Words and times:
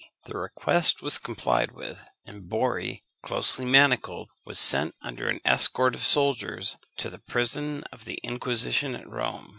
The 0.25 0.35
request 0.35 1.03
was 1.03 1.19
complied 1.19 1.73
with; 1.73 1.99
and 2.25 2.49
Borri, 2.49 3.03
closely 3.21 3.65
manacled, 3.65 4.29
was 4.47 4.57
sent 4.57 4.95
under 5.03 5.29
an 5.29 5.39
escort 5.45 5.93
of 5.93 6.01
soldiers 6.01 6.77
to 6.97 7.11
the 7.11 7.19
prison 7.19 7.83
of 7.91 8.05
the 8.05 8.17
Inquisition 8.23 8.95
at 8.95 9.07
Rome. 9.07 9.49